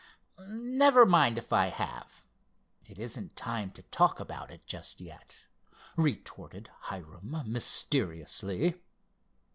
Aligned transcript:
"Never 0.47 1.05
mind 1.05 1.37
if 1.37 1.53
I 1.53 1.67
have. 1.69 2.25
It 2.89 2.97
isn't 2.97 3.35
the 3.35 3.39
time 3.43 3.69
to 3.73 3.83
talk 3.83 4.19
about 4.19 4.49
it 4.49 4.65
just 4.65 4.99
yet," 4.99 5.43
retorted 5.95 6.71
Hiram 6.89 7.43
mysteriously. 7.45 8.81